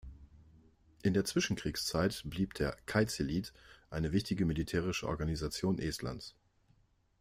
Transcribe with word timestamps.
In 1.03 1.13
der 1.13 1.25
Zwischenkriegszeit 1.25 2.23
blieb 2.25 2.55
der 2.55 2.75
"Kaitseliit" 2.87 3.53
eine 3.91 4.11
wichtige 4.13 4.45
militärische 4.45 5.07
Organisation 5.07 5.77
Estlands. 5.77 6.33